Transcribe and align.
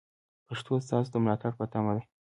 پښتو 0.47 0.73
ستاسو 0.85 1.09
د 1.13 1.15
ملاتړ 1.23 1.51
په 1.59 1.65
تمه 1.71 1.91
ده. 1.95 2.03